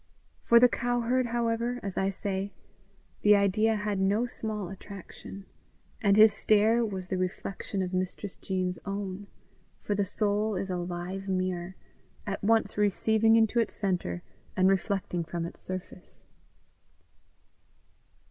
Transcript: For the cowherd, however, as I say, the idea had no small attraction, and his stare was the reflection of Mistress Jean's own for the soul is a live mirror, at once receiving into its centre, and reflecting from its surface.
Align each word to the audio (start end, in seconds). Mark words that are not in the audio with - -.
For 0.43 0.59
the 0.59 0.67
cowherd, 0.67 1.27
however, 1.27 1.79
as 1.83 1.95
I 1.95 2.09
say, 2.09 2.53
the 3.21 3.35
idea 3.35 3.75
had 3.75 3.99
no 3.99 4.25
small 4.25 4.67
attraction, 4.69 5.45
and 6.01 6.17
his 6.17 6.33
stare 6.33 6.83
was 6.83 7.07
the 7.09 7.19
reflection 7.19 7.83
of 7.83 7.93
Mistress 7.93 8.35
Jean's 8.35 8.79
own 8.83 9.27
for 9.83 9.93
the 9.93 10.03
soul 10.03 10.55
is 10.55 10.71
a 10.71 10.77
live 10.77 11.27
mirror, 11.27 11.75
at 12.25 12.43
once 12.43 12.79
receiving 12.79 13.35
into 13.35 13.59
its 13.59 13.75
centre, 13.75 14.23
and 14.57 14.69
reflecting 14.69 15.23
from 15.23 15.45
its 15.45 15.61
surface. 15.61 16.25